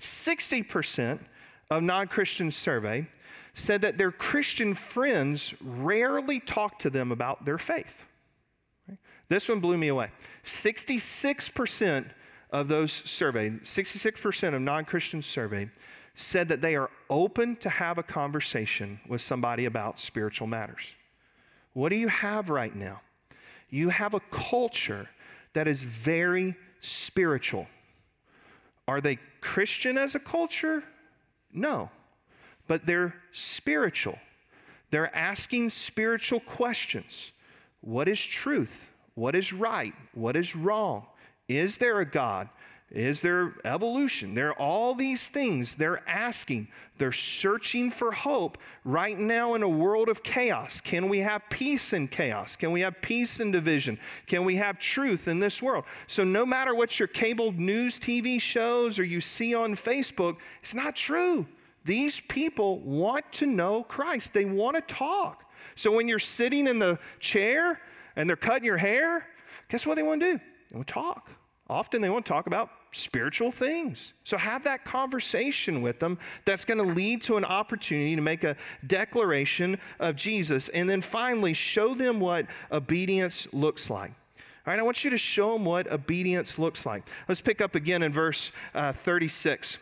[0.00, 1.18] 60%
[1.70, 3.08] of non Christians surveyed
[3.58, 8.04] said that their Christian friends rarely talk to them about their faith.
[9.28, 10.10] This one blew me away.
[10.44, 12.06] 66%
[12.50, 15.70] of those surveyed, 66% of non Christians surveyed,
[16.14, 20.82] said that they are open to have a conversation with somebody about spiritual matters.
[21.74, 23.02] What do you have right now?
[23.70, 25.08] You have a culture
[25.52, 27.66] that is very spiritual.
[28.86, 30.82] Are they Christian as a culture?
[31.52, 31.90] No.
[32.68, 34.18] But they're spiritual.
[34.90, 37.32] They're asking spiritual questions.
[37.80, 38.88] What is truth?
[39.14, 39.94] What is right?
[40.14, 41.06] What is wrong?
[41.48, 42.48] Is there a God?
[42.90, 44.32] Is there evolution?
[44.32, 46.68] There are all these things they're asking.
[46.96, 50.80] They're searching for hope right now in a world of chaos.
[50.80, 52.56] Can we have peace in chaos?
[52.56, 53.98] Can we have peace in division?
[54.26, 55.84] Can we have truth in this world?
[56.06, 60.74] So, no matter what your cable news TV shows or you see on Facebook, it's
[60.74, 61.46] not true.
[61.88, 65.44] These people want to know Christ, they want to talk.
[65.74, 67.80] So, when you're sitting in the chair
[68.14, 69.26] and they're cutting your hair,
[69.70, 70.40] guess what they want to do?
[70.70, 71.30] They want to talk.
[71.70, 74.12] Often they want to talk about spiritual things.
[74.24, 78.44] So have that conversation with them that's going to lead to an opportunity to make
[78.44, 80.68] a declaration of Jesus.
[80.70, 84.10] And then finally, show them what obedience looks like.
[84.66, 87.08] All right, I want you to show them what obedience looks like.
[87.28, 89.78] Let's pick up again in verse uh, 36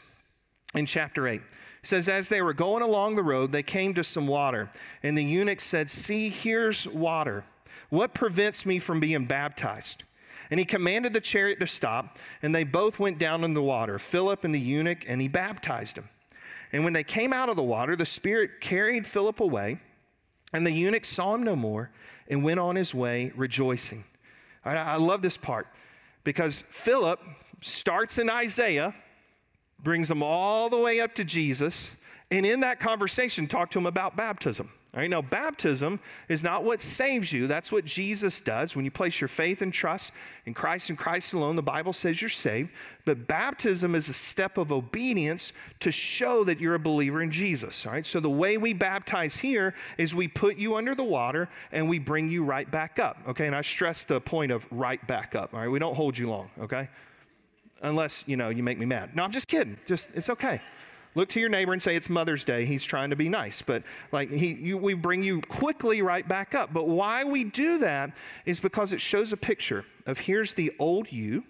[0.75, 1.41] in chapter 8.
[1.87, 4.69] It says, As they were going along the road, they came to some water.
[5.05, 7.45] And the eunuch said, See, here's water.
[7.91, 10.03] What prevents me from being baptized?
[10.51, 14.01] And he commanded the chariot to stop, and they both went down in the water,
[14.01, 16.09] Philip and the eunuch, and he baptized him.
[16.73, 19.79] And when they came out of the water, the Spirit carried Philip away,
[20.53, 21.93] and the eunuch saw him no more
[22.27, 24.03] and went on his way rejoicing.
[24.65, 25.69] I love this part
[26.25, 27.21] because Philip
[27.61, 28.93] starts in Isaiah,
[29.83, 31.93] brings them all the way up to Jesus,
[32.31, 34.71] and in that conversation, talk to him about baptism.
[34.97, 37.47] All right, now, baptism is not what saves you.
[37.47, 38.75] That's what Jesus does.
[38.75, 40.11] When you place your faith and trust
[40.47, 42.71] in Christ and Christ alone, the Bible says you're saved.
[43.05, 47.85] But baptism is a step of obedience to show that you're a believer in Jesus.
[47.85, 51.51] All right, so the way we baptize here is we put you under the water
[51.73, 53.19] and we bring you right back up.
[53.29, 55.53] Okay, and I stress the point of right back up.
[55.53, 56.49] All right, we don't hold you long.
[56.59, 56.89] Okay,
[57.87, 59.15] unless you know you make me mad.
[59.15, 59.79] No, I'm just kidding.
[59.87, 60.61] Just it's okay.
[61.17, 62.67] Look to your neighbor and say, It's Mother's Day.
[62.67, 63.63] He's trying to be nice.
[63.63, 66.75] But like, he, you, we bring you quickly right back up.
[66.75, 68.11] But why we do that
[68.45, 71.45] is because it shows a picture of here's the old you.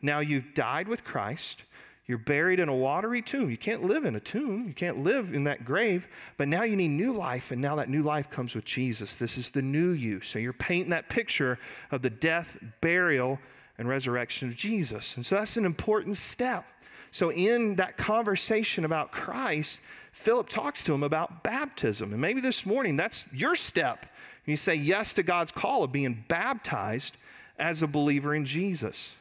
[0.00, 1.64] Now you've died with Christ.
[2.06, 3.50] You're buried in a watery tomb.
[3.50, 4.66] You can't live in a tomb.
[4.66, 6.08] You can't live in that grave.
[6.38, 9.16] But now you need new life, and now that new life comes with Jesus.
[9.16, 10.22] This is the new you.
[10.22, 11.58] So you're painting that picture
[11.90, 13.38] of the death, burial,
[13.78, 15.16] and resurrection of Jesus.
[15.16, 16.64] And so that's an important step.
[17.12, 19.80] So, in that conversation about Christ,
[20.12, 22.12] Philip talks to him about baptism.
[22.12, 24.06] And maybe this morning that's your step.
[24.44, 27.16] You say yes to God's call of being baptized
[27.58, 29.14] as a believer in Jesus.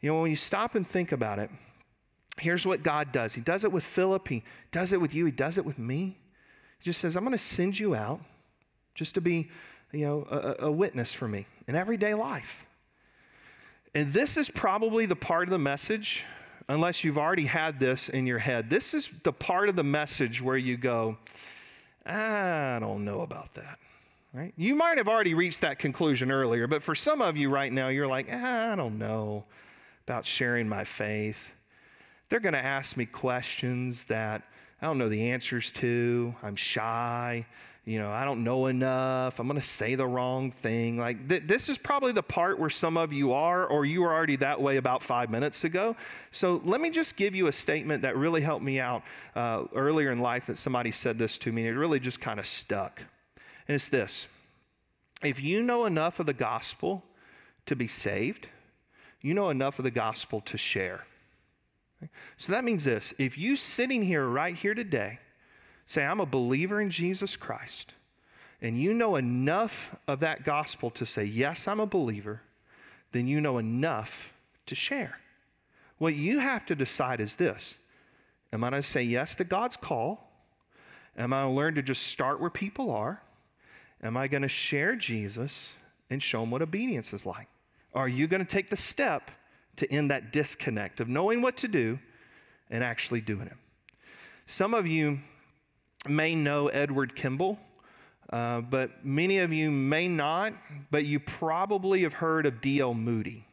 [0.00, 1.50] You know, when you stop and think about it,
[2.38, 5.32] here's what God does He does it with Philip, He does it with you, He
[5.32, 6.18] does it with me.
[6.78, 8.20] He just says, I'm going to send you out
[8.94, 9.48] just to be,
[9.92, 12.65] you know, a, a witness for me in everyday life.
[13.96, 16.26] And this is probably the part of the message
[16.68, 18.68] unless you've already had this in your head.
[18.68, 21.16] This is the part of the message where you go,
[22.04, 23.78] I don't know about that.
[24.34, 24.52] Right?
[24.58, 27.88] You might have already reached that conclusion earlier, but for some of you right now,
[27.88, 29.44] you're like, I don't know
[30.06, 31.38] about sharing my faith.
[32.28, 34.42] They're going to ask me questions that
[34.82, 36.34] I don't know the answers to.
[36.42, 37.46] I'm shy
[37.86, 39.38] you know, I don't know enough.
[39.38, 40.98] I'm going to say the wrong thing.
[40.98, 44.12] Like, th- this is probably the part where some of you are, or you were
[44.12, 45.94] already that way about five minutes ago.
[46.32, 49.04] So, let me just give you a statement that really helped me out
[49.36, 52.40] uh, earlier in life that somebody said this to me, and it really just kind
[52.40, 53.02] of stuck.
[53.68, 54.26] And it's this
[55.22, 57.04] if you know enough of the gospel
[57.66, 58.48] to be saved,
[59.20, 61.06] you know enough of the gospel to share.
[62.36, 65.20] So, that means this if you sitting here right here today,
[65.86, 67.94] say, I'm a believer in Jesus Christ,
[68.60, 72.42] and you know enough of that gospel to say, Yes, I'm a believer,
[73.12, 74.32] then you know enough
[74.66, 75.18] to share.
[75.98, 77.76] What you have to decide is this
[78.52, 80.22] Am I going to say yes to God's call?
[81.16, 83.22] Am I going to learn to just start where people are?
[84.02, 85.72] Am I going to share Jesus
[86.10, 87.48] and show them what obedience is like?
[87.96, 89.30] are you going to take the step
[89.76, 91.98] to end that disconnect of knowing what to do
[92.70, 93.56] and actually doing it?
[94.46, 95.18] Some of you
[96.08, 97.58] may know Edward Kimball,
[98.30, 100.52] uh, but many of you may not,
[100.90, 102.94] but you probably have heard of D.L.
[102.94, 103.46] Moody.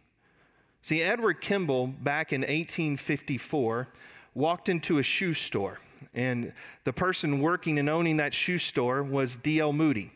[0.82, 3.88] See, Edward Kimball, back in 1854,
[4.34, 5.80] walked into a shoe store.
[6.14, 6.52] And
[6.84, 9.74] the person working and owning that shoe store was D.L.
[9.74, 10.12] Moody.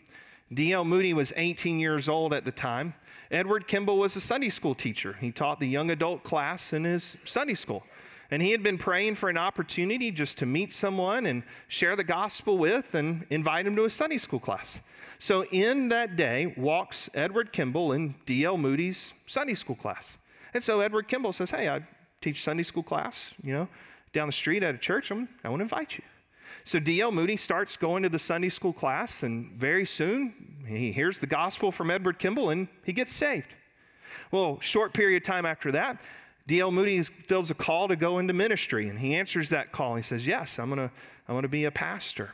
[0.53, 0.85] D.L.
[0.85, 2.93] Moody was 18 years old at the time.
[3.29, 5.17] Edward Kimball was a Sunday school teacher.
[5.19, 7.83] He taught the young adult class in his Sunday school.
[8.29, 12.03] And he had been praying for an opportunity just to meet someone and share the
[12.03, 14.79] gospel with and invite him to a Sunday school class.
[15.17, 18.57] So, in that day, walks Edward Kimball in D.L.
[18.57, 20.17] Moody's Sunday school class.
[20.53, 21.81] And so, Edward Kimball says, Hey, I
[22.21, 23.67] teach Sunday school class, you know,
[24.11, 25.11] down the street at a church.
[25.11, 26.03] I'm, I want to invite you.
[26.63, 27.11] So D.L.
[27.11, 31.71] Moody starts going to the Sunday school class, and very soon he hears the gospel
[31.71, 33.47] from Edward Kimball and he gets saved.
[34.31, 36.01] Well, short period of time after that,
[36.47, 36.71] D.L.
[36.71, 39.95] Moody feels a call to go into ministry, and he answers that call.
[39.95, 40.93] He says, Yes, I'm going to
[41.27, 42.31] I'm going to be a pastor.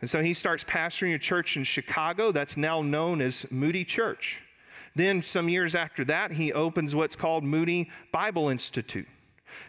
[0.00, 4.38] And so he starts pastoring a church in Chicago that's now known as Moody Church.
[4.94, 9.08] Then, some years after that, he opens what's called Moody Bible Institute.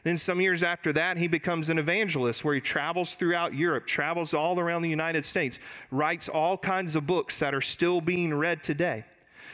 [0.03, 4.33] Then, some years after that, he becomes an evangelist where he travels throughout Europe, travels
[4.33, 5.59] all around the United States,
[5.91, 9.05] writes all kinds of books that are still being read today.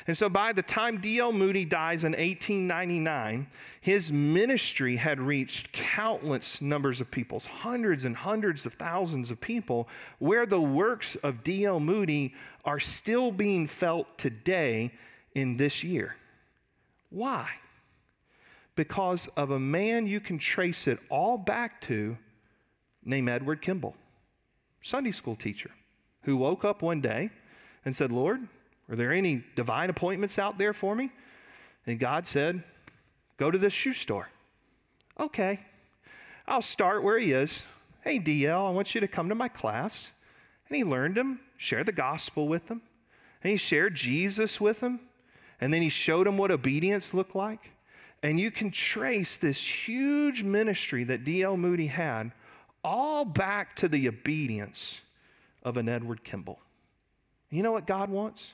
[0.08, 1.32] And so by the time D.L.
[1.32, 3.48] Moody dies in 1899,
[3.82, 9.88] his ministry had reached countless numbers of people, hundreds and hundreds of thousands of people,
[10.20, 11.80] where the works of D.L.
[11.80, 12.34] Moody
[12.66, 14.92] are still being felt today
[15.36, 16.16] in this year.
[17.10, 17.50] Why?
[18.76, 22.18] because of a man you can trace it all back to
[23.04, 23.96] named Edward Kimball,
[24.82, 25.72] Sunday school teacher,
[26.24, 27.30] who woke up one day
[27.86, 28.48] and said, Lord,
[28.89, 31.12] are there any divine appointments out there for me?
[31.86, 32.63] And God said,
[33.38, 34.30] Go to this shoe store.
[35.19, 35.60] Okay,
[36.48, 37.63] I'll start where he is.
[38.02, 40.12] Hey, DL, I want you to come to my class.
[40.67, 42.82] And he learned him, shared the gospel with them,
[43.43, 45.00] and he shared Jesus with them,
[45.62, 47.72] and then he showed him what obedience looked like.
[48.22, 51.58] And you can trace this huge ministry that D.L.
[51.58, 52.32] Moody had
[52.84, 55.02] all back to the obedience
[55.62, 56.60] of an Edward Kimball.
[57.50, 58.54] You know what God wants?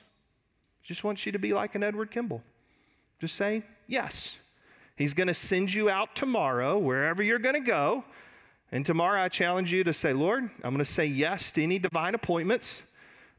[0.82, 2.42] Just wants you to be like an Edward Kimball.
[3.20, 4.36] Just say yes.
[4.96, 8.04] He's going to send you out tomorrow, wherever you're going to go.
[8.72, 11.78] And tomorrow I challenge you to say, Lord, I'm going to say yes to any
[11.78, 12.82] divine appointments.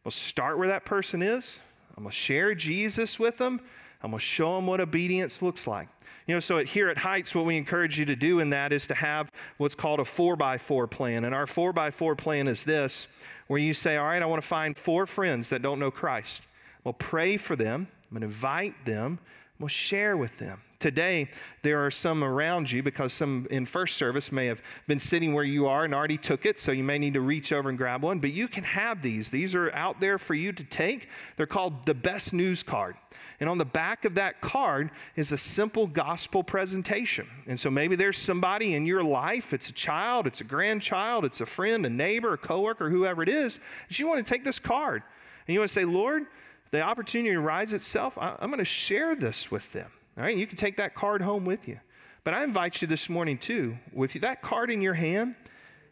[0.03, 1.59] We'll start where that person is.
[1.95, 3.61] I'm going to share Jesus with them.
[4.03, 5.87] I'm going to show them what obedience looks like.
[6.27, 8.73] You know, so at, here at Heights, what we encourage you to do in that
[8.73, 11.25] is to have what's called a four by four plan.
[11.25, 13.07] And our four by four plan is this,
[13.47, 16.41] where you say, All right, I want to find four friends that don't know Christ.
[16.83, 19.19] We'll pray for them, I'm going to invite them,
[19.59, 20.61] we'll share with them.
[20.79, 21.29] Today,
[21.61, 25.43] there are some around you because some in first service may have been sitting where
[25.43, 28.01] you are and already took it, so you may need to reach over and grab
[28.01, 28.17] one.
[28.17, 29.29] But you can have these.
[29.29, 31.07] These are out there for you to take.
[31.37, 32.95] They're called the best news card.
[33.39, 37.27] And on the back of that card is a simple gospel presentation.
[37.45, 41.41] And so maybe there's somebody in your life, it's a child, it's a grandchild, it's
[41.41, 44.57] a friend, a neighbor, a coworker, whoever it is, that you want to take this
[44.57, 45.03] card.
[45.47, 46.25] And you want to say, Lord,
[46.71, 48.17] the opportunity arises itself.
[48.17, 49.91] I'm going to share this with them.
[50.17, 51.79] All right, you can take that card home with you.
[52.23, 55.35] But I invite you this morning, too, with that card in your hand,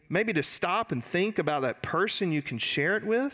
[0.08, 3.32] maybe to stop and think about that person you can share it with.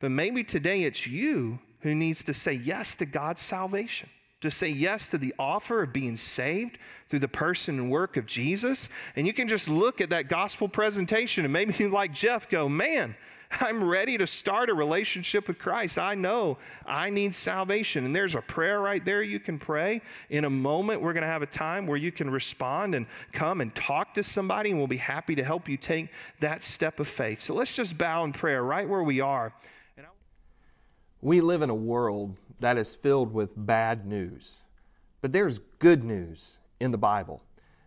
[0.00, 4.08] But maybe today it's you who needs to say yes to God's salvation,
[4.40, 6.78] to say yes to the offer of being saved
[7.08, 8.88] through the person and work of Jesus.
[9.14, 13.14] And you can just look at that gospel presentation and maybe, like Jeff, go, man,
[13.60, 15.98] I'm ready to start a relationship with Christ.
[15.98, 18.04] I know I need salvation.
[18.04, 20.00] And there's a prayer right there you can pray.
[20.30, 23.60] In a moment, we're going to have a time where you can respond and come
[23.60, 26.08] and talk to somebody, and we'll be happy to help you take
[26.40, 27.40] that step of faith.
[27.40, 29.52] So let's just bow in prayer right where we are.
[31.20, 34.56] We live in a world that is filled with bad news,
[35.20, 37.42] but there's good news in the Bible.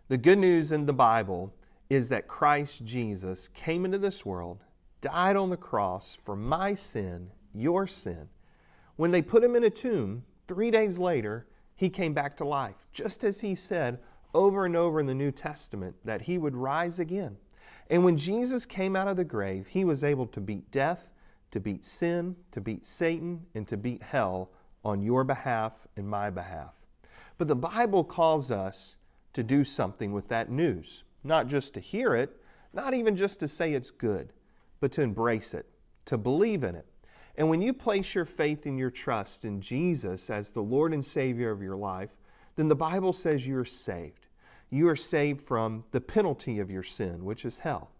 [0.08, 1.52] The good news in the Bible
[1.90, 4.60] is that Christ Jesus came into this world
[5.00, 8.28] died on the cross for my sin, your sin.
[8.96, 12.86] When they put him in a tomb, three days later, he came back to life,
[12.92, 13.98] just as he said
[14.34, 17.36] over and over in the New Testament that he would rise again.
[17.88, 21.10] And when Jesus came out of the grave, he was able to beat death,
[21.50, 24.50] to beat sin, to beat Satan, and to beat hell
[24.84, 26.74] on your behalf and my behalf.
[27.38, 28.96] But the Bible calls us
[29.34, 32.36] to do something with that news, not just to hear it,
[32.72, 34.32] not even just to say it's good,
[34.80, 35.66] but to embrace it,
[36.06, 36.86] to believe in it.
[37.36, 41.04] And when you place your faith and your trust in Jesus as the Lord and
[41.04, 42.10] Savior of your life,
[42.56, 44.26] then the Bible says you are saved.
[44.70, 47.90] You are saved from the penalty of your sin, which is hell.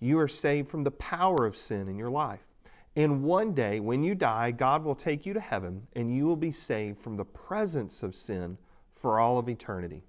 [0.00, 2.40] You are saved from the power of sin in your life.
[2.96, 6.36] And one day, when you die, God will take you to heaven and you will
[6.36, 8.58] be saved from the presence of sin
[8.94, 10.02] for all of eternity.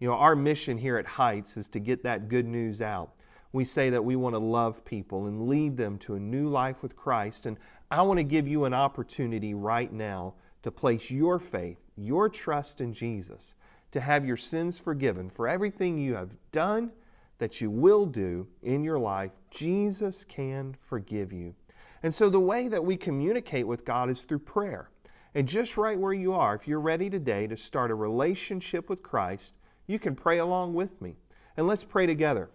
[0.00, 3.12] You know, our mission here at Heights is to get that good news out
[3.52, 6.82] we say that we want to love people and lead them to a new life
[6.82, 7.46] with Christ.
[7.46, 7.58] And
[7.90, 12.80] I want to give you an opportunity right now to place your faith, your trust
[12.80, 13.54] in Jesus,
[13.92, 16.90] to have your sins forgiven for everything you have done,
[17.38, 19.32] that you will do in your life.
[19.50, 21.54] Jesus can forgive you.
[22.02, 24.90] And so the way that we communicate with God is through prayer.
[25.34, 29.02] And just right where you are, if you're ready today to start a relationship with
[29.02, 29.54] Christ,
[29.86, 31.16] you can pray along with me.
[31.56, 32.50] And let's pray together.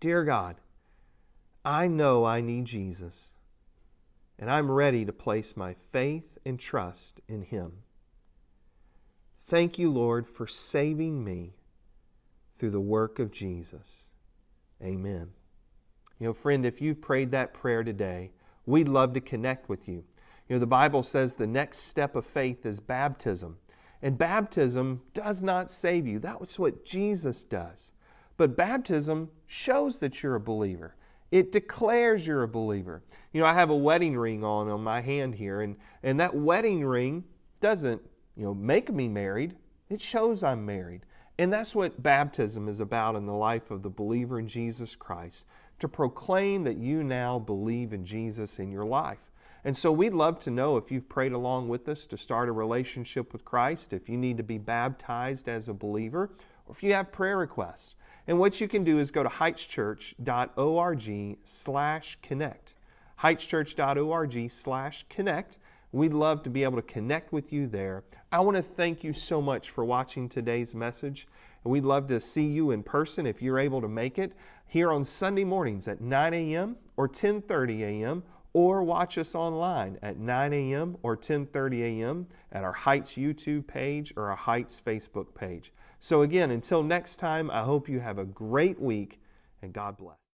[0.00, 0.56] Dear God,
[1.64, 3.32] I know I need Jesus,
[4.38, 7.82] and I'm ready to place my faith and trust in Him.
[9.42, 11.54] Thank you, Lord, for saving me
[12.56, 14.10] through the work of Jesus.
[14.82, 15.30] Amen.
[16.18, 18.32] You know, friend, if you've prayed that prayer today,
[18.64, 20.04] we'd love to connect with you.
[20.48, 23.58] You know, the Bible says the next step of faith is baptism.
[24.02, 26.18] And baptism does not save you.
[26.18, 27.90] That's what Jesus does.
[28.36, 30.94] But baptism shows that you're a believer.
[31.30, 33.02] It declares you're a believer.
[33.32, 36.34] You know, I have a wedding ring on on my hand here, and, and that
[36.34, 37.24] wedding ring
[37.60, 38.00] doesn't,
[38.36, 39.56] you know, make me married.
[39.88, 41.02] It shows I'm married.
[41.38, 45.44] And that's what baptism is about in the life of the believer in Jesus Christ
[45.78, 49.18] to proclaim that you now believe in Jesus in your life.
[49.64, 52.52] And so we'd love to know if you've prayed along with us to start a
[52.52, 56.30] relationship with Christ, if you need to be baptized as a believer,
[56.66, 57.96] or if you have prayer requests.
[58.26, 62.74] And what you can do is go to heightschurch.org slash connect.
[63.20, 65.58] heightschurch.org slash connect.
[65.92, 68.02] We'd love to be able to connect with you there.
[68.32, 71.28] I want to thank you so much for watching today's message.
[71.64, 74.32] And we'd love to see you in person if you're able to make it
[74.66, 76.76] here on Sunday mornings at 9 a.m.
[76.96, 78.22] or 10:30 a.m
[78.56, 80.96] or watch us online at 9 a.m.
[81.02, 82.26] or 10:30 a.m.
[82.50, 85.74] at our Heights YouTube page or our Heights Facebook page.
[86.00, 89.20] So again, until next time, I hope you have a great week
[89.62, 90.25] and God bless.